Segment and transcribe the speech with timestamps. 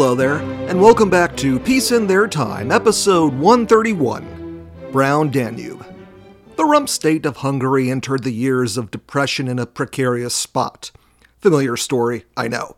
[0.00, 5.84] Hello there, and welcome back to Peace in Their Time, episode 131 Brown Danube.
[6.56, 10.90] The rump state of Hungary entered the years of depression in a precarious spot.
[11.38, 12.76] Familiar story, I know.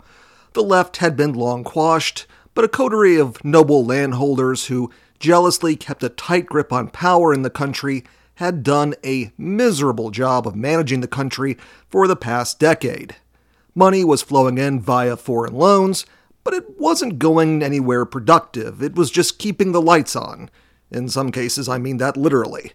[0.55, 6.03] The left had been long quashed, but a coterie of noble landholders who jealously kept
[6.03, 8.03] a tight grip on power in the country
[8.35, 11.57] had done a miserable job of managing the country
[11.89, 13.15] for the past decade.
[13.77, 16.05] Money was flowing in via foreign loans,
[16.45, 18.83] but it wasn't going anywhere productive.
[18.83, 20.51] It was just keeping the lights on.
[20.91, 22.73] In some cases, I mean that literally.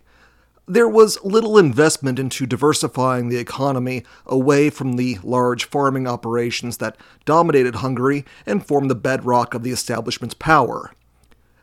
[0.70, 6.98] There was little investment into diversifying the economy away from the large farming operations that
[7.24, 10.92] dominated Hungary and formed the bedrock of the establishment's power.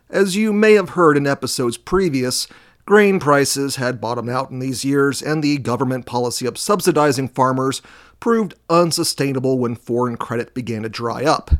[0.09, 2.47] As you may have heard in episodes previous,
[2.85, 7.81] grain prices had bottomed out in these years, and the government policy of subsidizing farmers
[8.19, 11.51] proved unsustainable when foreign credit began to dry up.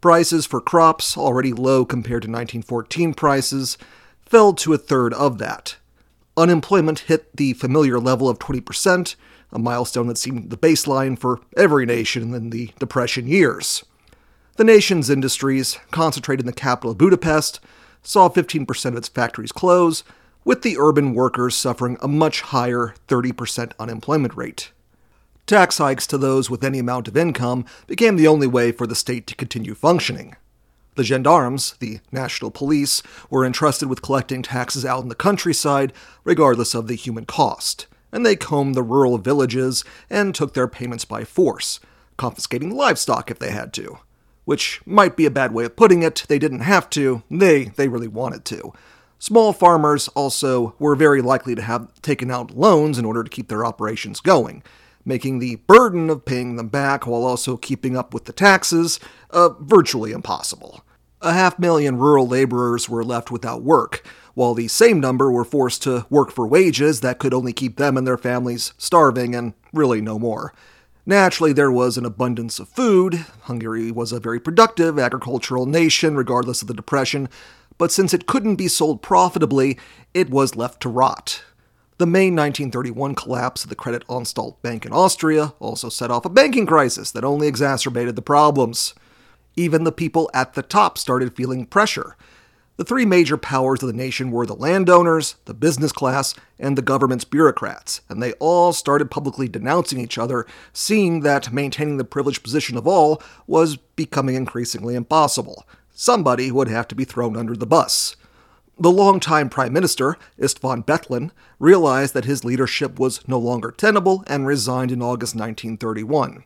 [0.00, 3.78] Prices for crops, already low compared to 1914 prices,
[4.20, 5.76] fell to a third of that.
[6.36, 9.16] Unemployment hit the familiar level of 20%,
[9.52, 13.84] a milestone that seemed the baseline for every nation in the Depression years.
[14.56, 17.60] The nation's industries, concentrated in the capital of Budapest,
[18.02, 20.04] saw 15% of its factories close,
[20.44, 24.70] with the urban workers suffering a much higher 30% unemployment rate.
[25.46, 28.96] Tax hikes to those with any amount of income became the only way for the
[28.96, 30.34] state to continue functioning.
[30.96, 35.92] The gendarmes, the national police, were entrusted with collecting taxes out in the countryside,
[36.24, 41.04] regardless of the human cost, and they combed the rural villages and took their payments
[41.04, 41.78] by force,
[42.16, 43.98] confiscating livestock if they had to.
[44.46, 47.86] Which might be a bad way of putting it, they didn't have to, they, they
[47.86, 48.72] really wanted to.
[49.20, 53.48] Small farmers also were very likely to have taken out loans in order to keep
[53.48, 54.64] their operations going,
[55.06, 59.00] making the burden of paying them back while also keeping up with the taxes
[59.30, 60.84] uh, virtually impossible.
[61.22, 65.82] A half million rural laborers were left without work, while the same number were forced
[65.84, 70.02] to work for wages that could only keep them and their families starving and really
[70.02, 70.52] no more.
[71.06, 73.24] Naturally, there was an abundance of food.
[73.42, 77.28] Hungary was a very productive agricultural nation, regardless of the Depression,
[77.78, 79.78] but since it couldn't be sold profitably,
[80.12, 81.44] it was left to rot.
[81.98, 86.28] The May 1931 collapse of the Credit Anstalt Bank in Austria also set off a
[86.28, 88.94] banking crisis that only exacerbated the problems.
[89.56, 92.14] Even the people at the top started feeling pressure.
[92.76, 96.82] The three major powers of the nation were the landowners, the business class, and the
[96.82, 102.42] government's bureaucrats, and they all started publicly denouncing each other, seeing that maintaining the privileged
[102.42, 105.66] position of all was becoming increasingly impossible.
[105.94, 108.16] Somebody would have to be thrown under the bus.
[108.78, 114.46] The longtime Prime Minister, István Bethlen, realized that his leadership was no longer tenable and
[114.46, 116.44] resigned in August 1931.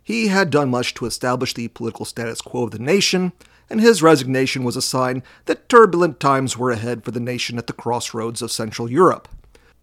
[0.00, 3.32] He had done much to establish the political status quo of the nation,
[3.68, 7.66] and his resignation was a sign that turbulent times were ahead for the nation at
[7.66, 9.26] the crossroads of Central Europe.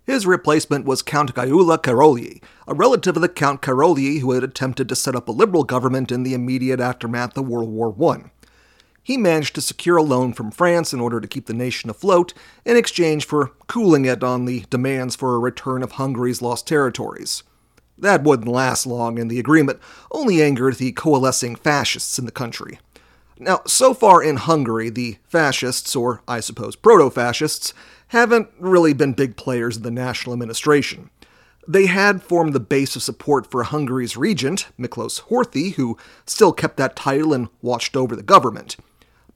[0.05, 4.88] His replacement was Count Gyula Karolyi, a relative of the Count Karolyi who had attempted
[4.88, 8.31] to set up a liberal government in the immediate aftermath of World War I
[9.09, 12.31] he managed to secure a loan from France in order to keep the nation afloat
[12.63, 17.41] in exchange for cooling it on the demands for a return of Hungary's lost territories.
[17.97, 19.79] That wouldn't last long, and the agreement
[20.11, 22.77] only angered the coalescing fascists in the country.
[23.39, 27.73] Now, so far in Hungary, the fascists, or I suppose proto fascists,
[28.09, 31.09] haven't really been big players in the national administration.
[31.67, 35.97] They had formed the base of support for Hungary's regent, Miklos Horthy, who
[36.27, 38.77] still kept that title and watched over the government.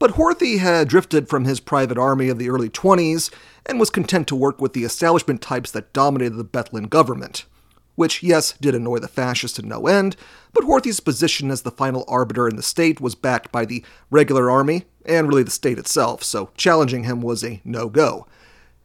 [0.04, 3.30] But Horthy had drifted from his private army of the early 20s
[3.64, 7.46] and was content to work with the establishment types that dominated the Bethlen government.
[7.94, 10.14] Which, yes, did annoy the fascists to no end,
[10.52, 14.50] but Horthy's position as the final arbiter in the state was backed by the regular
[14.50, 18.26] army, and really the state itself, so challenging him was a no go.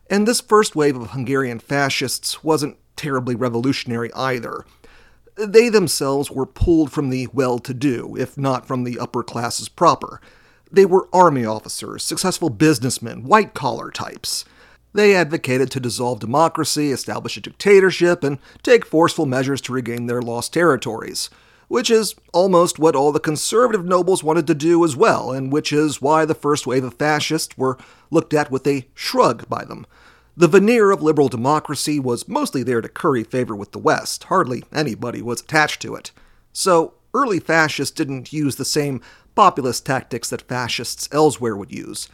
[0.10, 4.64] And this first wave of Hungarian fascists wasn't terribly revolutionary either.
[5.36, 9.68] They themselves were pulled from the well to do, if not from the upper classes
[9.68, 10.22] proper.
[10.72, 14.46] They were army officers, successful businessmen, white collar types.
[14.94, 20.22] They advocated to dissolve democracy, establish a dictatorship, and take forceful measures to regain their
[20.22, 21.30] lost territories,
[21.68, 25.72] which is almost what all the conservative nobles wanted to do as well, and which
[25.72, 27.78] is why the first wave of fascists were
[28.10, 29.86] looked at with a shrug by them.
[30.36, 34.64] The veneer of liberal democracy was mostly there to curry favor with the West, hardly
[34.74, 36.12] anybody was attached to it.
[36.54, 39.02] So, early fascists didn't use the same
[39.40, 42.10] populist tactics that fascists elsewhere would use.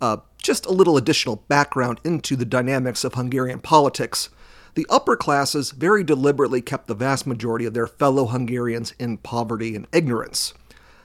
[0.00, 4.30] Uh, just a little additional background into the dynamics of Hungarian politics.
[4.76, 9.76] The upper classes very deliberately kept the vast majority of their fellow Hungarians in poverty
[9.76, 10.54] and ignorance.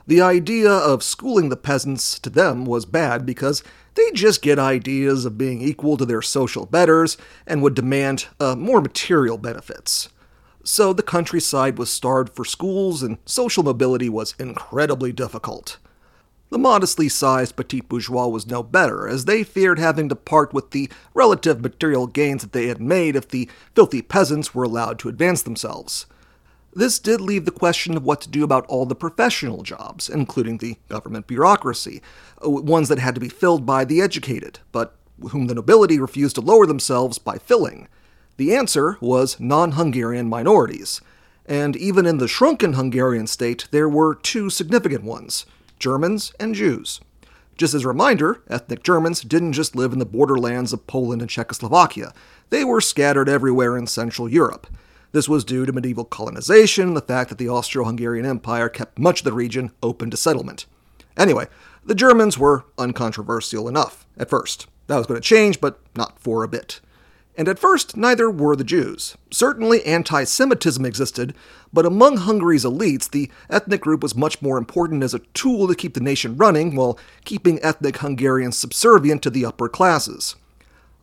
[0.07, 3.61] The idea of schooling the peasants to them was bad because
[3.95, 8.55] they just get ideas of being equal to their social betters and would demand uh,
[8.55, 10.07] more material benefits.
[10.67, 15.77] So the countryside was starved for schools and social mobility was incredibly difficult.
[16.49, 20.71] The modestly sized petit bourgeois was no better, as they feared having to part with
[20.71, 25.09] the relative material gains that they had made if the filthy peasants were allowed to
[25.09, 26.07] advance themselves.
[26.73, 30.57] This did leave the question of what to do about all the professional jobs, including
[30.57, 32.01] the government bureaucracy,
[32.43, 34.95] uh, ones that had to be filled by the educated, but
[35.29, 37.87] whom the nobility refused to lower themselves by filling.
[38.37, 40.99] The answer was non Hungarian minorities,
[41.45, 45.45] and even in the shrunken Hungarian state, there were two significant ones
[45.79, 46.99] Germans and Jews.
[47.57, 51.31] Just as a reminder, ethnic Germans didn't just live in the borderlands of Poland and
[51.31, 52.13] Czechoslovakia,
[52.49, 54.67] they were scattered everywhere in Central Europe.
[55.13, 58.99] This was due to medieval colonization and the fact that the Austro Hungarian Empire kept
[58.99, 60.65] much of the region open to settlement.
[61.15, 61.47] Anyway,
[61.85, 64.67] the Germans were uncontroversial enough at first.
[64.87, 66.81] That was going to change, but not for a bit.
[67.37, 69.17] And at first, neither were the Jews.
[69.29, 71.33] Certainly, anti Semitism existed,
[71.73, 75.75] but among Hungary's elites, the ethnic group was much more important as a tool to
[75.75, 80.35] keep the nation running while keeping ethnic Hungarians subservient to the upper classes.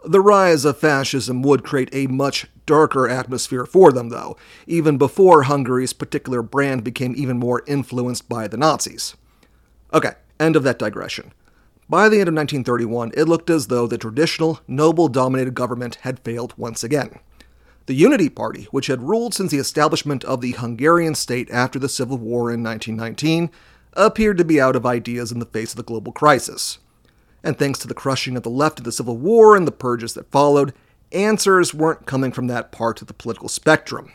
[0.04, 4.36] The rise of fascism would create a much darker atmosphere for them, though,
[4.66, 9.14] even before Hungary's particular brand became even more influenced by the Nazis.
[9.92, 11.32] Okay, end of that digression.
[11.92, 16.20] By the end of 1931, it looked as though the traditional, noble dominated government had
[16.20, 17.18] failed once again.
[17.84, 21.90] The Unity Party, which had ruled since the establishment of the Hungarian state after the
[21.90, 23.50] Civil War in 1919,
[23.92, 26.78] appeared to be out of ideas in the face of the global crisis
[27.44, 30.14] and thanks to the crushing of the left in the Civil War and the purges
[30.14, 30.72] that followed,
[31.12, 34.12] answers weren't coming from that part of the political spectrum.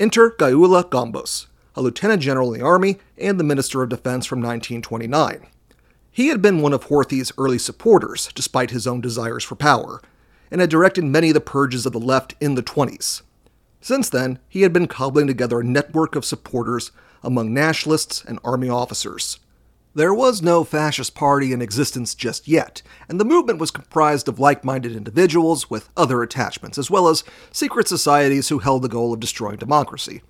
[0.00, 1.46] Enter Gyula Gombos,
[1.76, 5.46] a lieutenant general in the army and the minister of defense from 1929.
[6.14, 10.00] He had been one of Horthy's early supporters, despite his own desires for power,
[10.48, 13.22] and had directed many of the purges of the left in the 20s.
[13.80, 16.92] Since then, he had been cobbling together a network of supporters
[17.24, 19.40] among nationalists and army officers.
[19.92, 24.38] There was no fascist party in existence just yet, and the movement was comprised of
[24.38, 29.12] like minded individuals with other attachments, as well as secret societies who held the goal
[29.12, 30.22] of destroying democracy.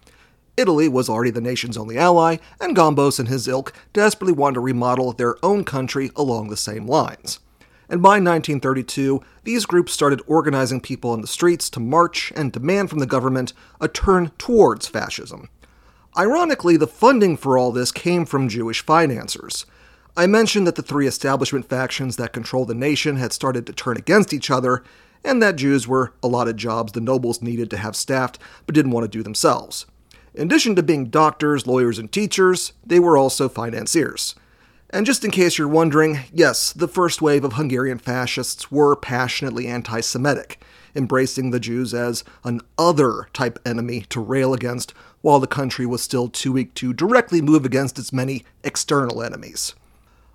[0.56, 4.60] Italy was already the nation's only ally, and Gombos and his ilk desperately wanted to
[4.60, 7.40] remodel their own country along the same lines.
[7.88, 12.88] And by 1932, these groups started organizing people in the streets to march and demand
[12.88, 15.48] from the government a turn towards fascism.
[16.16, 19.66] Ironically, the funding for all this came from Jewish financiers.
[20.16, 23.96] I mentioned that the three establishment factions that control the nation had started to turn
[23.96, 24.84] against each other,
[25.24, 29.04] and that Jews were allotted jobs the nobles needed to have staffed but didn't want
[29.04, 29.86] to do themselves.
[30.34, 34.34] In addition to being doctors, lawyers, and teachers, they were also financiers.
[34.90, 39.66] And just in case you're wondering, yes, the first wave of Hungarian fascists were passionately
[39.68, 40.60] anti Semitic,
[40.94, 46.02] embracing the Jews as an other type enemy to rail against while the country was
[46.02, 49.74] still too weak to directly move against its many external enemies.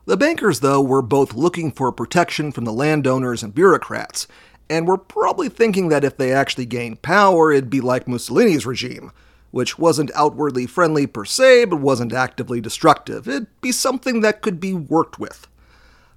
[0.05, 4.27] The bankers, though, were both looking for protection from the landowners and bureaucrats,
[4.69, 9.11] and were probably thinking that if they actually gained power, it'd be like Mussolini's regime,
[9.51, 13.27] which wasn't outwardly friendly per se, but wasn't actively destructive.
[13.27, 15.47] It'd be something that could be worked with.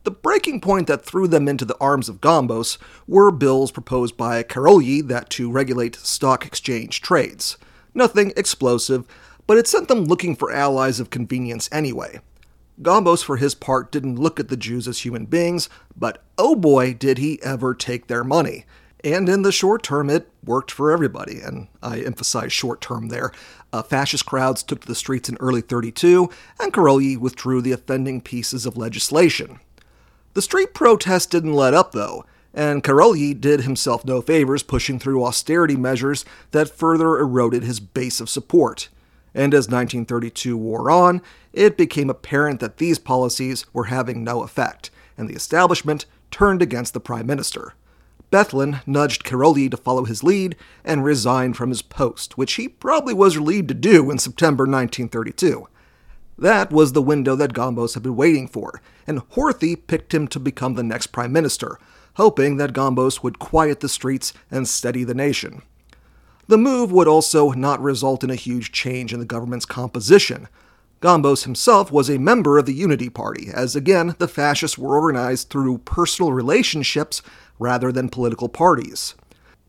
[0.05, 4.43] The breaking point that threw them into the arms of Gombos were bills proposed by
[4.43, 7.57] Karolyi that to regulate stock exchange trades.
[7.95, 9.07] Nothing explosive,
[9.47, 12.21] but it sent them looking for allies of convenience anyway.
[12.81, 16.95] Gombos, for his part, didn't look at the Jews as human beings, but oh boy,
[16.95, 18.65] did he ever take their money.
[19.05, 23.33] And in the short term, it worked for everybody, and I emphasize short term there.
[23.73, 26.31] Uh, fascist crowds took to the streets in early 32,
[26.61, 29.59] and Karolyi withdrew the offending pieces of legislation.
[30.35, 35.25] The street protests didn't let up, though, and Karolyi did himself no favors pushing through
[35.25, 38.89] austerity measures that further eroded his base of support.
[39.35, 44.91] And as 1932 wore on, it became apparent that these policies were having no effect,
[45.17, 47.75] and the establishment turned against the prime minister.
[48.33, 53.13] Bethlen nudged Karolyi to follow his lead and resigned from his post, which he probably
[53.13, 55.69] was relieved to do in September 1932.
[56.39, 60.41] That was the window that Gombos had been waiting for, and Horthy picked him to
[60.41, 61.79] become the next prime minister,
[62.15, 65.61] hoping that Gombos would quiet the streets and steady the nation.
[66.49, 70.49] The move would also not result in a huge change in the government's composition.
[71.03, 75.51] Gombos himself was a member of the Unity Party, as again, the fascists were organized
[75.51, 77.21] through personal relationships
[77.59, 79.15] rather than political parties.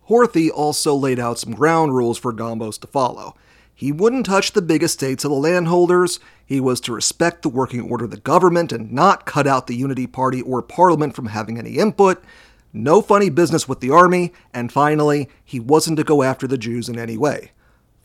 [0.09, 3.35] Horthy also laid out some ground rules for Gombos to follow.
[3.73, 6.19] He wouldn't touch the big estates of the landholders.
[6.45, 9.75] He was to respect the working order of the government and not cut out the
[9.75, 12.23] Unity Party or Parliament from having any input.
[12.71, 14.33] No funny business with the army.
[14.53, 17.51] And finally, he wasn't to go after the Jews in any way.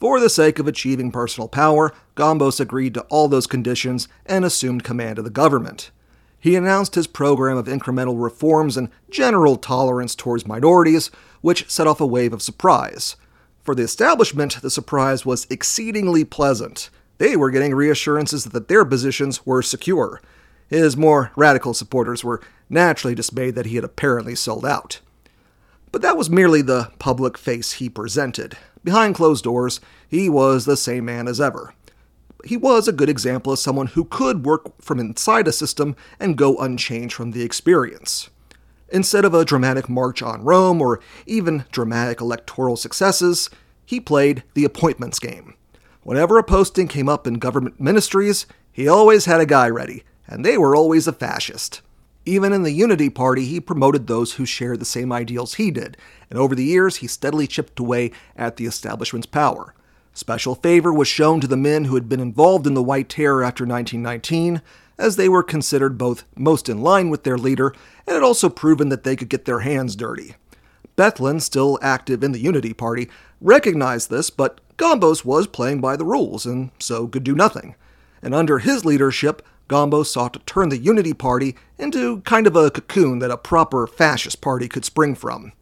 [0.01, 4.85] For the sake of achieving personal power, Gombos agreed to all those conditions and assumed
[4.85, 5.91] command of the government.
[6.41, 12.01] He announced his program of incremental reforms and general tolerance towards minorities, which set off
[12.01, 13.17] a wave of surprise.
[13.63, 16.91] For the establishment, the surprise was exceedingly pleasant.
[17.19, 20.21] They were getting reassurances that their positions were secure.
[20.69, 22.41] His more radical supporters were
[22.71, 25.01] naturally dismayed that he had apparently sold out.
[25.91, 28.57] But that was merely the public face he presented.
[28.85, 31.75] Behind closed doors, he was the same man as ever.
[32.49, 36.35] He was a good example of someone who could work from inside a system and
[36.35, 38.31] go unchanged from the experience.
[38.89, 43.51] Instead of a dramatic march on Rome or even dramatic electoral successes,
[43.85, 45.57] he played the appointments game.
[46.03, 50.43] Whenever a posting came up in government ministries, he always had a guy ready, and
[50.43, 51.83] they were always a fascist.
[52.25, 55.99] Even in the Unity Party, he promoted those who shared the same ideals he did,
[56.31, 59.75] and over the years he steadily chipped away at the establishment's power.
[60.19, 63.45] Special favor was shown to the men who had been involved in the White Terror
[63.45, 64.61] after 1919,
[64.99, 67.73] as they were considered both most in line with their leader
[68.05, 70.35] and had also proven that they could get their hands dirty.
[70.97, 73.09] Bethlen, still active in the Unity Party,
[73.41, 77.77] recognized this, but Gombos was playing by the rules and so could do nothing.
[78.21, 82.73] And under his leadership, Gombo sought to turn the Unity Party into kind of a
[82.73, 85.53] cocoon that a proper fascist party could spring from.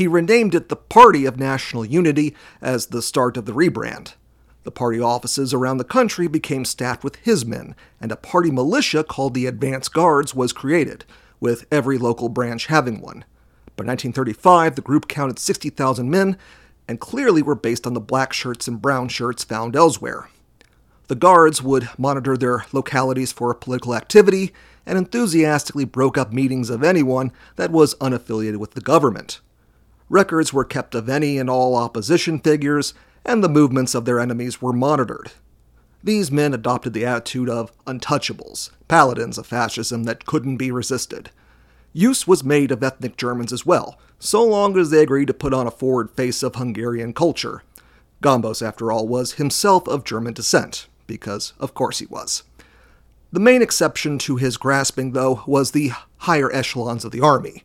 [0.00, 4.14] He renamed it the Party of National Unity as the start of the rebrand.
[4.62, 9.04] The party offices around the country became staffed with his men, and a party militia
[9.04, 11.04] called the Advance Guards was created,
[11.38, 13.26] with every local branch having one.
[13.76, 16.38] By 1935, the group counted 60,000 men
[16.88, 20.30] and clearly were based on the black shirts and brown shirts found elsewhere.
[21.08, 24.54] The guards would monitor their localities for political activity
[24.86, 29.40] and enthusiastically broke up meetings of anyone that was unaffiliated with the government.
[30.10, 34.60] Records were kept of any and all opposition figures, and the movements of their enemies
[34.60, 35.30] were monitored.
[36.02, 41.30] These men adopted the attitude of untouchables, paladins of fascism that couldn't be resisted.
[41.92, 45.54] Use was made of ethnic Germans as well, so long as they agreed to put
[45.54, 47.62] on a forward face of Hungarian culture.
[48.20, 52.42] Gombos, after all, was himself of German descent because of course he was.
[53.32, 57.62] The main exception to his grasping, though, was the higher echelons of the army.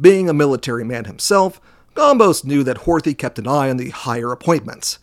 [0.00, 1.60] Being a military man himself,
[1.94, 4.98] Gombos knew that Horthy kept an eye on the higher appointments.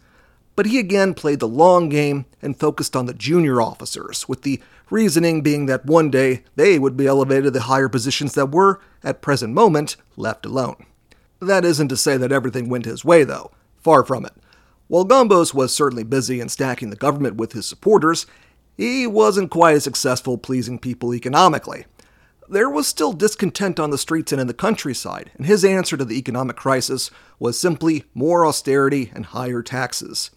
[0.58, 4.62] But he again played the long game and focused on the junior officers, with the
[4.90, 8.82] reasoning being that one day they would be elevated to the higher positions that were,
[9.04, 10.86] at present moment, left alone.
[11.40, 13.52] That isn't to say that everything went his way, though.
[13.78, 14.34] Far from it.
[14.88, 18.26] While Gombos was certainly busy in stacking the government with his supporters,
[18.76, 21.86] he wasn't quite as successful pleasing people economically.
[22.52, 26.04] There was still discontent on the streets and in the countryside, and his answer to
[26.04, 30.32] the economic crisis was simply more austerity and higher taxes.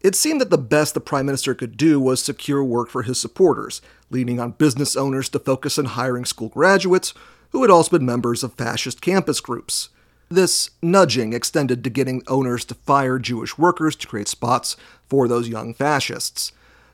[0.00, 3.18] It seemed that the best the Prime Minister could do was secure work for his
[3.18, 7.12] supporters, leaning on business owners to focus on hiring school graduates
[7.50, 9.88] who had also been members of fascist campus groups.
[10.28, 14.76] This nudging extended to getting owners to fire Jewish workers to create spots
[15.08, 16.52] for those young fascists.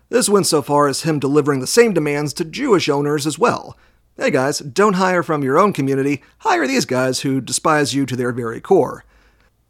[0.08, 3.76] This went so far as him delivering the same demands to Jewish owners as well.
[4.16, 8.14] Hey guys, don't hire from your own community, hire these guys who despise you to
[8.14, 9.04] their very core.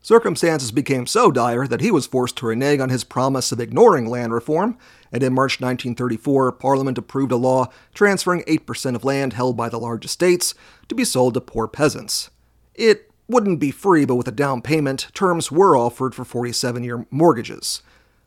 [0.03, 4.05] Circumstances became so dire that he was forced to renege on his promise of ignoring
[4.05, 4.77] land reform,
[5.11, 9.81] and in March 1934, Parliament approved a law transferring 8% of land held by the
[9.81, 10.55] large estates
[10.89, 12.29] to be sold to poor peasants.
[12.75, 17.07] It wouldn't be free, but with a down payment, terms were offered for 47 year
[17.11, 17.83] mortgages.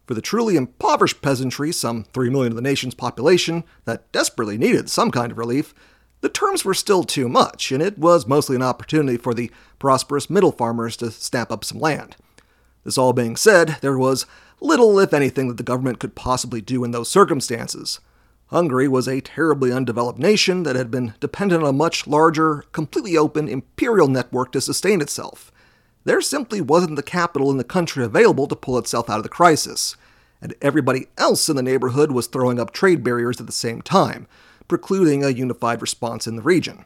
[0.08, 4.90] For the truly impoverished peasantry, some 3 million of the nation's population, that desperately needed
[4.90, 5.76] some kind of relief,
[6.22, 10.30] the terms were still too much, and it was mostly an opportunity for the prosperous
[10.30, 12.16] middle farmers to snap up some land.
[12.84, 14.26] This all being said, there was
[14.60, 18.00] little, if anything, that the government could possibly do in those circumstances.
[18.48, 23.18] Hungary was a terribly undeveloped nation that had been dependent on a much larger, completely
[23.18, 25.52] open imperial network to sustain itself.
[26.06, 29.30] There simply wasn't the capital in the country available to pull itself out of the
[29.30, 29.98] crisis,
[30.42, 34.28] and everybody else in the neighborhood was throwing up trade barriers at the same time,
[34.68, 36.86] precluding a unified response in the region.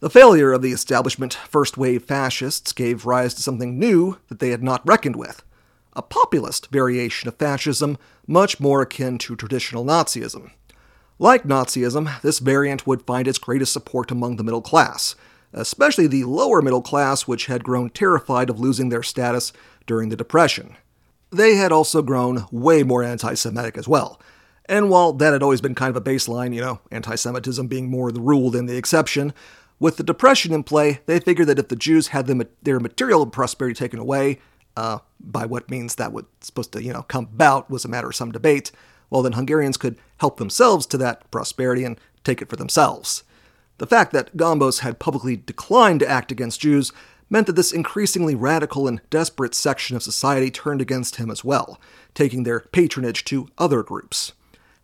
[0.00, 4.50] The failure of the establishment first wave fascists gave rise to something new that they
[4.50, 5.42] had not reckoned with
[5.98, 10.52] a populist variation of fascism, much more akin to traditional Nazism.
[11.18, 15.16] Like Nazism, this variant would find its greatest support among the middle class,
[15.52, 19.52] especially the lower middle class, which had grown terrified of losing their status
[19.86, 20.76] during the Depression.
[21.30, 24.20] they had also grown way more anti Semitic as well.
[24.68, 27.90] And while that had always been kind of a baseline, you know, anti Semitism being
[27.90, 29.32] more the rule than the exception,
[29.80, 33.26] with the Depression in play, they figured that if the Jews had them, their material
[33.26, 34.40] prosperity taken away,
[34.76, 38.08] uh, by what means that was supposed to, you know, come about was a matter
[38.08, 38.70] of some debate,
[39.10, 43.24] well, then Hungarians could help themselves to that prosperity and take it for themselves.
[43.78, 46.92] The fact that Gombos had publicly declined to act against Jews
[47.30, 51.80] meant that this increasingly radical and desperate section of society turned against him as well,
[52.14, 54.32] taking their patronage to other groups.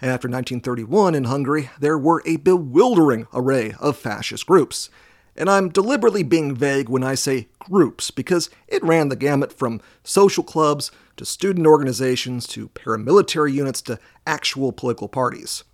[0.05, 4.91] After 1931 in Hungary, there were a bewildering array of fascist groups.
[5.35, 9.81] And I'm deliberately being vague when I say groups, because it ran the gamut from
[10.03, 15.65] social clubs to student organizations to paramilitary units to actual political parties.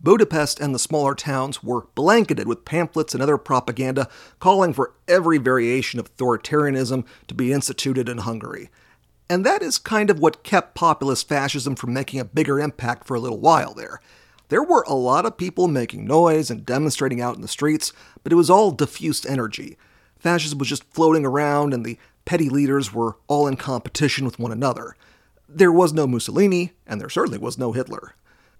[0.00, 4.08] Budapest and the smaller towns were blanketed with pamphlets and other propaganda
[4.38, 8.70] calling for every variation of authoritarianism to be instituted in Hungary.
[9.32, 13.14] And that is kind of what kept populist fascism from making a bigger impact for
[13.14, 13.98] a little while there.
[14.50, 18.30] There were a lot of people making noise and demonstrating out in the streets, but
[18.30, 19.78] it was all diffused energy.
[20.18, 24.52] Fascism was just floating around, and the petty leaders were all in competition with one
[24.52, 24.96] another.
[25.48, 28.14] There was no Mussolini, and there certainly was no Hitler.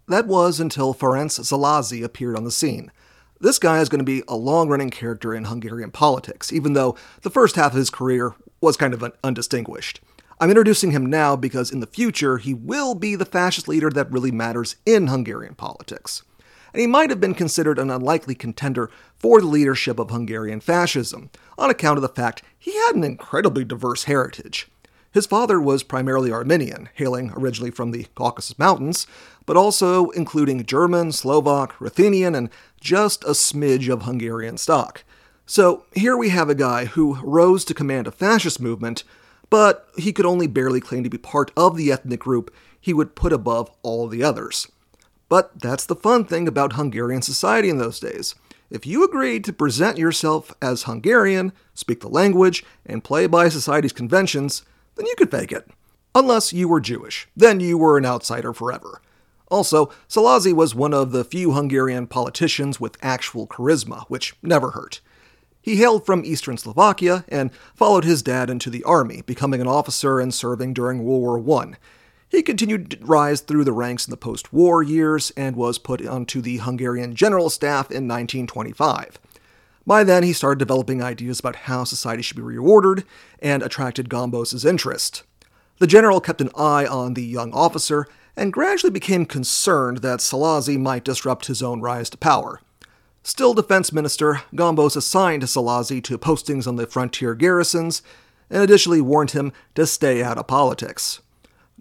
[0.08, 2.90] That was until Ferenc Szalasi appeared on the scene.
[3.38, 6.96] This guy is going to be a long running character in Hungarian politics, even though
[7.20, 10.00] the first half of his career was kind of undistinguished.
[10.42, 14.10] I'm introducing him now because in the future he will be the fascist leader that
[14.10, 16.24] really matters in Hungarian politics.
[16.72, 21.30] And he might have been considered an unlikely contender for the leadership of Hungarian fascism,
[21.56, 24.66] on account of the fact he had an incredibly diverse heritage.
[25.12, 29.06] His father was primarily Armenian, hailing originally from the Caucasus Mountains,
[29.46, 35.04] but also including German, Slovak, Ruthenian, and just a smidge of Hungarian stock.
[35.46, 39.04] So here we have a guy who rose to command a fascist movement,
[39.52, 43.14] but he could only barely claim to be part of the ethnic group he would
[43.14, 44.66] put above all the others.
[45.28, 48.34] But that's the fun thing about Hungarian society in those days.
[48.70, 53.92] If you agreed to present yourself as Hungarian, speak the language, and play by society's
[53.92, 54.62] conventions,
[54.94, 55.68] then you could fake it.
[56.14, 59.02] Unless you were Jewish, then you were an outsider forever.
[59.48, 65.02] Also, Szalasi was one of the few Hungarian politicians with actual charisma, which never hurt.
[65.62, 70.18] He hailed from eastern Slovakia and followed his dad into the army, becoming an officer
[70.18, 71.74] and serving during World War I.
[72.28, 76.04] He continued to rise through the ranks in the post war years and was put
[76.04, 79.20] onto the Hungarian General Staff in 1925.
[79.86, 83.04] By then, he started developing ideas about how society should be reordered
[83.38, 85.22] and attracted Gombos's interest.
[85.78, 90.78] The general kept an eye on the young officer and gradually became concerned that Szalasi
[90.78, 92.60] might disrupt his own rise to power.
[93.24, 98.02] Still defense minister, Gombos assigned Szalasi to postings on the frontier garrisons
[98.50, 101.20] and additionally warned him to stay out of politics.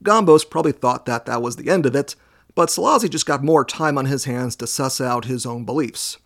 [0.04, 2.15] Gombos probably thought that that was the end of it,
[2.54, 6.17] but Szalasi just got more time on his hands to suss out his own beliefs.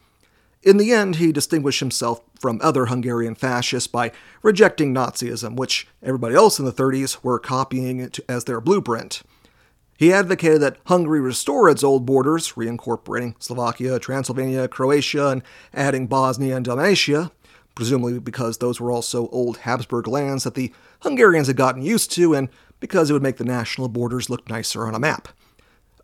[0.61, 6.35] In the end, he distinguished himself from other Hungarian fascists by rejecting Nazism, which everybody
[6.35, 9.21] else in the 30s were copying as their blueprint.
[9.97, 15.41] He advocated that Hungary restore its old borders, reincorporating Slovakia, Transylvania, Croatia, and
[15.73, 17.31] adding Bosnia and Dalmatia,
[17.75, 22.33] presumably because those were also old Habsburg lands that the Hungarians had gotten used to
[22.33, 22.49] and
[22.81, 25.29] because it would make the national borders look nicer on a map.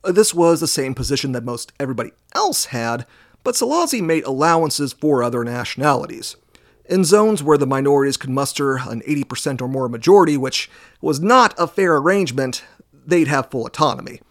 [0.03, 3.05] This was the same position that most everybody else had,
[3.43, 6.37] but Szalasi made allowances for other nationalities.
[6.85, 10.69] In zones where the minorities could muster an 80% or more majority, which
[11.01, 12.63] was not a fair arrangement,
[13.05, 14.21] they'd have full autonomy.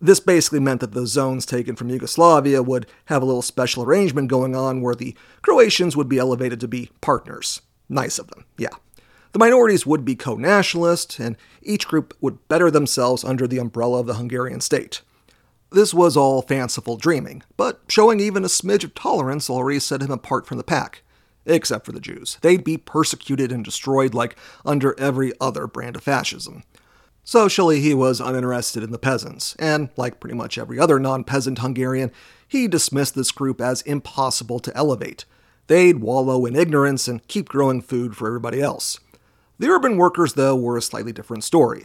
[0.00, 4.28] This basically meant that the zones taken from Yugoslavia would have a little special arrangement
[4.28, 7.62] going on where the Croatians would be elevated to be partners.
[7.88, 8.68] Nice of them, yeah.
[9.32, 14.00] The minorities would be co nationalist, and each group would better themselves under the umbrella
[14.00, 15.02] of the Hungarian state.
[15.70, 20.10] This was all fanciful dreaming, but showing even a smidge of tolerance already set him
[20.10, 21.02] apart from the pack.
[21.44, 22.36] Except for the Jews.
[22.42, 24.36] They'd be persecuted and destroyed like
[24.66, 26.62] under every other brand of fascism.
[27.28, 31.58] Socially, he was uninterested in the peasants, and, like pretty much every other non peasant
[31.58, 32.10] Hungarian,
[32.48, 35.26] he dismissed this group as impossible to elevate.
[35.66, 38.98] They'd wallow in ignorance and keep growing food for everybody else.
[39.58, 41.84] The urban workers, though, were a slightly different story.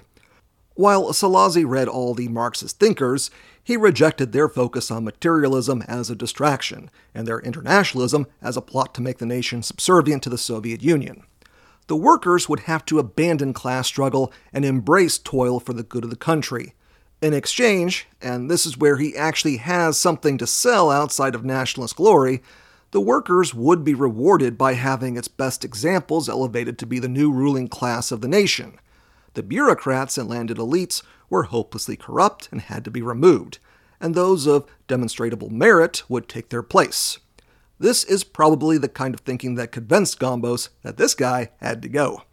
[0.75, 3.29] While Szalasi read all the Marxist thinkers,
[3.61, 8.95] he rejected their focus on materialism as a distraction, and their internationalism as a plot
[8.95, 11.25] to make the nation subservient to the Soviet Union.
[11.87, 16.09] The workers would have to abandon class struggle and embrace toil for the good of
[16.09, 16.73] the country.
[17.21, 21.95] In exchange, and this is where he actually has something to sell outside of nationalist
[21.95, 22.41] glory,
[22.91, 27.31] the workers would be rewarded by having its best examples elevated to be the new
[27.31, 28.77] ruling class of the nation.
[29.33, 33.57] The bureaucrats and landed elites were hopelessly corrupt and had to be removed,
[33.99, 37.19] and those of demonstrable merit would take their place.
[37.79, 41.89] This is probably the kind of thinking that convinced Gombos that this guy had to
[41.89, 42.23] go.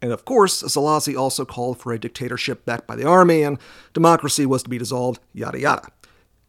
[0.00, 3.58] And of course, Szalasi also called for a dictatorship backed by the army, and
[3.94, 5.88] democracy was to be dissolved, yada yada.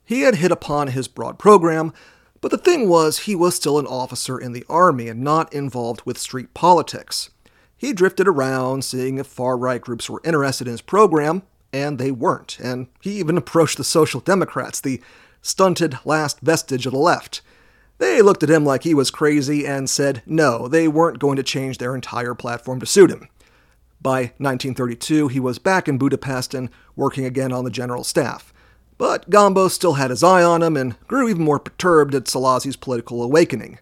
[0.03, 1.93] He had hit upon his broad program,
[2.41, 6.01] but the thing was, he was still an officer in the army and not involved
[6.05, 7.29] with street politics.
[7.77, 11.43] He drifted around, seeing if far right groups were interested in his program,
[11.73, 12.59] and they weren't.
[12.59, 15.01] And he even approached the Social Democrats, the
[15.41, 17.41] stunted last vestige of the left.
[17.97, 21.43] They looked at him like he was crazy and said no, they weren't going to
[21.43, 23.29] change their entire platform to suit him.
[24.01, 28.53] By 1932, he was back in Budapest and working again on the general staff.
[28.97, 32.75] But Gombo still had his eye on him and grew even more perturbed at Szalasi's
[32.75, 33.79] political awakening.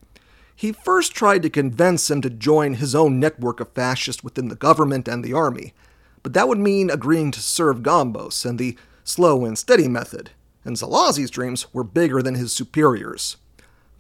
[0.56, 4.56] He first tried to convince him to join his own network of fascists within the
[4.56, 5.74] government and the army,
[6.22, 10.32] but that would mean agreeing to serve Gombos and the slow and steady method,
[10.64, 13.38] and Szalasi's dreams were bigger than his superiors.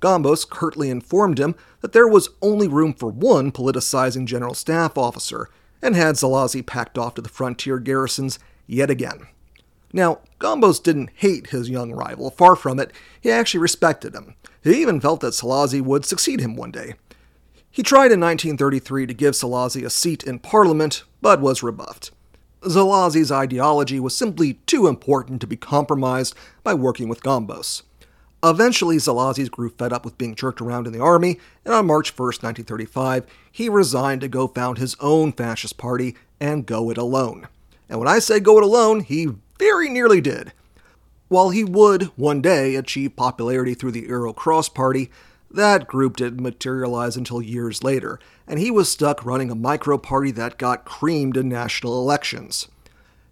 [0.03, 5.49] Gombos curtly informed him that there was only room for one politicizing general staff officer,
[5.81, 8.37] and had Szalasi packed off to the frontier garrisons
[8.67, 9.27] yet again.
[9.93, 14.35] Now, Gombos didn't hate his young rival, far from it, he actually respected him.
[14.61, 16.95] He even felt that Szalasi would succeed him one day.
[17.71, 22.11] He tried in 1933 to give Szalasi a seat in Parliament, but was rebuffed.
[22.61, 27.83] Szalasi's ideology was simply too important to be compromised by working with Gombos.
[28.43, 32.09] Eventually, Szalasi grew fed up with being jerked around in the army, and on March
[32.17, 37.47] 1, 1935, he resigned to go found his own fascist party and go it alone.
[37.87, 40.51] And when I say go it alone, he very nearly did.
[41.29, 45.09] While he would, one day, achieve popularity through the Arrow Cross Party,
[45.49, 50.31] that group didn't materialize until years later, and he was stuck running a micro party
[50.31, 52.67] that got creamed in national elections.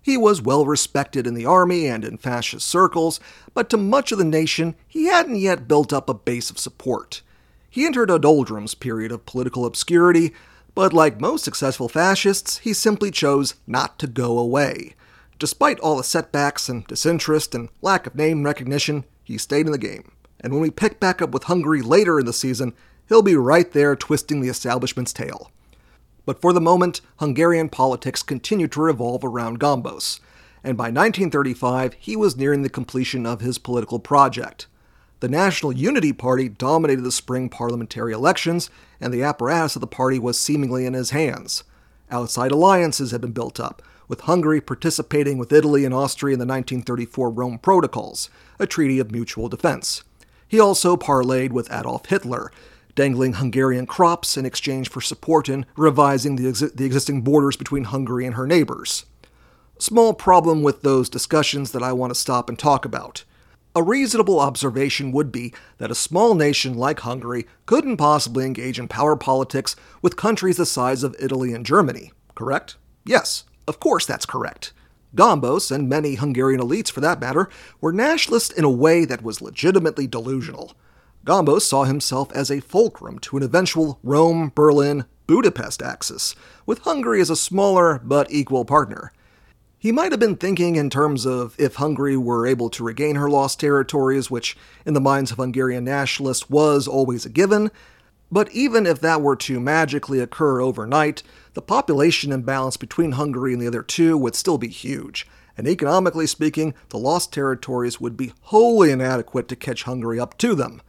[0.01, 3.19] He was well respected in the army and in fascist circles,
[3.53, 7.21] but to much of the nation, he hadn't yet built up a base of support.
[7.69, 10.33] He entered a doldrums period of political obscurity,
[10.73, 14.95] but like most successful fascists, he simply chose not to go away.
[15.37, 19.77] Despite all the setbacks and disinterest and lack of name recognition, he stayed in the
[19.77, 20.11] game.
[20.39, 22.73] And when we pick back up with Hungary later in the season,
[23.07, 25.51] he'll be right there twisting the establishment's tail.
[26.25, 30.19] But for the moment, Hungarian politics continued to revolve around Gombos,
[30.63, 34.67] and by 1935 he was nearing the completion of his political project.
[35.21, 40.17] The National Unity Party dominated the spring parliamentary elections, and the apparatus of the party
[40.17, 41.63] was seemingly in his hands.
[42.10, 46.45] Outside alliances had been built up, with Hungary participating with Italy and Austria in the
[46.45, 48.29] 1934 Rome Protocols,
[48.60, 50.03] a treaty of mutual defense.
[50.47, 52.51] He also parlayed with Adolf Hitler,
[52.95, 58.25] dangling Hungarian crops in exchange for support in revising the, the existing borders between Hungary
[58.25, 59.06] and her neighbors.
[59.80, 63.23] Small problem with those discussions that I want to stop and talk about.
[63.73, 68.89] A reasonable observation would be that a small nation like Hungary couldn't possibly engage in
[68.89, 72.75] power politics with countries the size of Italy and Germany, correct?
[73.06, 74.73] Yes, of course, that's correct.
[75.15, 77.49] Gombos, and many Hungarian elites for that matter,
[77.80, 80.73] were nationalist in a way that was legitimately delusional.
[81.23, 87.21] Gombos saw himself as a fulcrum to an eventual Rome, Berlin, Budapest axis, with Hungary
[87.21, 89.12] as a smaller but equal partner.
[89.77, 93.29] He might have been thinking in terms of if Hungary were able to regain her
[93.29, 97.69] lost territories, which in the minds of Hungarian nationalists was always a given,
[98.31, 101.21] but even if that were to magically occur overnight,
[101.53, 106.25] the population imbalance between Hungary and the other two would still be huge, and economically
[106.25, 110.81] speaking, the lost territories would be wholly inadequate to catch Hungary up to them.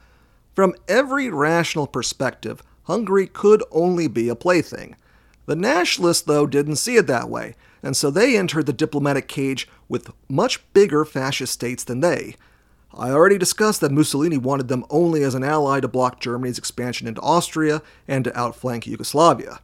[0.55, 4.97] From every rational perspective, Hungary could only be a plaything.
[5.47, 9.69] The nationalists, though, didn't see it that way, and so they entered the diplomatic cage
[9.89, 12.37] with much bigger fascist states than they.
[12.95, 17.09] I already discussed that Mussolini wanted them only as an ally to block Germany's expansion
[17.09, 19.61] into Austria and to outflank Yugoslavia.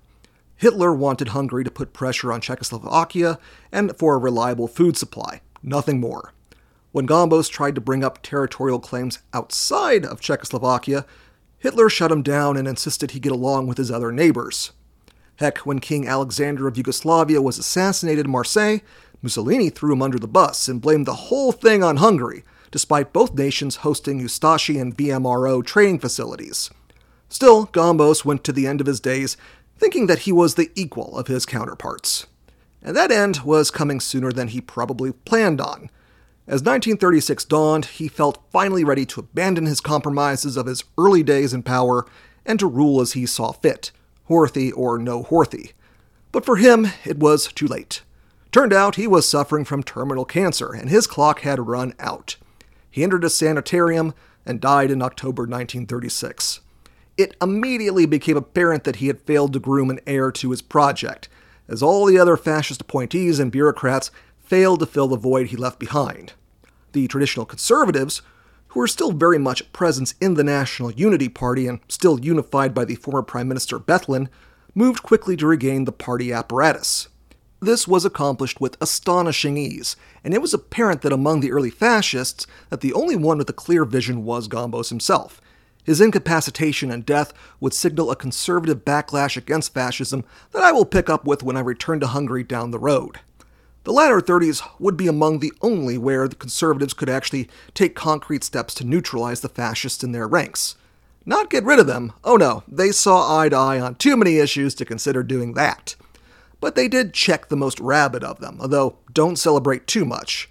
[0.56, 3.38] Hitler wanted Hungary to put pressure on Czechoslovakia
[3.70, 6.32] and for a reliable food supply, nothing more.
[6.92, 11.04] When Gombos tried to bring up territorial claims outside of Czechoslovakia,
[11.58, 14.72] Hitler shut him down and insisted he get along with his other neighbors.
[15.36, 18.78] Heck, when King Alexander of Yugoslavia was assassinated in Marseille,
[19.22, 23.34] Mussolini threw him under the bus and blamed the whole thing on Hungary, despite both
[23.34, 26.70] nations hosting Ustashi and VMRO training facilities.
[27.28, 29.36] Still, Gombos went to the end of his days
[29.76, 32.26] thinking that he was the equal of his counterparts.
[32.82, 35.90] And that end was coming sooner than he probably planned on.
[36.48, 41.52] As 1936 dawned, he felt finally ready to abandon his compromises of his early days
[41.52, 42.06] in power
[42.46, 43.92] and to rule as he saw fit,
[44.30, 45.72] Horthy or no Horthy.
[46.32, 48.00] But for him, it was too late.
[48.50, 52.36] Turned out he was suffering from terminal cancer, and his clock had run out.
[52.90, 54.14] He entered a sanitarium
[54.46, 56.60] and died in October 1936.
[57.18, 61.28] It immediately became apparent that he had failed to groom an heir to his project,
[61.68, 64.10] as all the other fascist appointees and bureaucrats
[64.48, 66.32] failed to fill the void he left behind.
[66.92, 68.22] The traditional conservatives,
[68.68, 72.74] who were still very much a presence in the National Unity Party and still unified
[72.74, 74.28] by the former Prime Minister Bethlen,
[74.74, 77.08] moved quickly to regain the party apparatus.
[77.60, 82.46] This was accomplished with astonishing ease, and it was apparent that among the early fascists
[82.70, 85.40] that the only one with a clear vision was Gombos himself.
[85.84, 91.10] His incapacitation and death would signal a conservative backlash against fascism that I will pick
[91.10, 93.20] up with when I return to Hungary down the road.
[93.88, 98.44] The latter 30s would be among the only where the conservatives could actually take concrete
[98.44, 100.76] steps to neutralize the fascists in their ranks.
[101.24, 104.36] Not get rid of them, oh no, they saw eye to eye on too many
[104.36, 105.96] issues to consider doing that
[106.60, 110.50] but they did check the most rabid of them, although don't celebrate too much.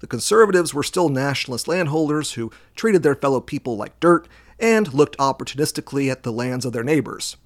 [0.00, 5.16] The conservatives were still nationalist landholders who treated their fellow people like dirt and looked
[5.18, 7.36] opportunistically at the lands of their neighbors.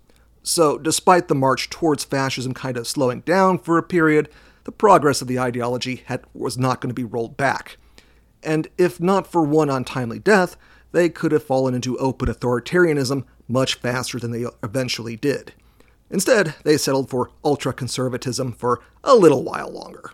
[0.43, 4.29] So, despite the march towards fascism kind of slowing down for a period,
[4.69, 7.79] the progress of the ideology had, was not going to be rolled back.
[8.43, 10.59] And if not for one untimely death,
[10.93, 15.55] they could have fallen into open authoritarianism much faster than they eventually did.
[16.11, 20.11] Instead, they settled for ultra conservatism for a little while longer.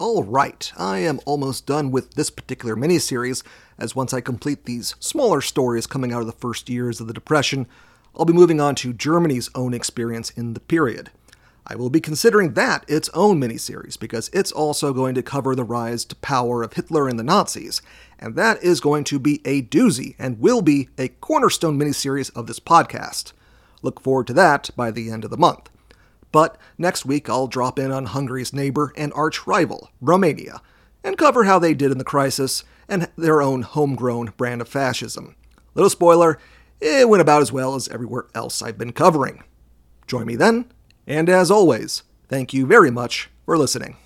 [0.00, 3.42] Alright, I am almost done with this particular miniseries,
[3.76, 7.12] as once I complete these smaller stories coming out of the first years of the
[7.12, 7.66] Depression,
[8.16, 11.10] I'll be moving on to Germany's own experience in the period.
[11.66, 15.64] I will be considering that its own miniseries because it's also going to cover the
[15.64, 17.82] rise to power of Hitler and the Nazis,
[18.18, 22.46] and that is going to be a doozy and will be a cornerstone miniseries of
[22.46, 23.32] this podcast.
[23.82, 25.70] Look forward to that by the end of the month.
[26.32, 30.62] But next week I'll drop in on Hungary's neighbor and arch rival, Romania,
[31.02, 35.36] and cover how they did in the crisis and their own homegrown brand of fascism.
[35.74, 36.38] Little spoiler,
[36.80, 39.44] it went about as well as everywhere else I've been covering.
[40.06, 40.66] Join me then,
[41.10, 43.96] and as always, thank you very much for listening.